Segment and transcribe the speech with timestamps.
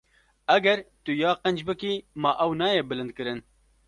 [0.53, 3.39] Eger tu ya qenc bikî, ma ew nayê bilindkirin?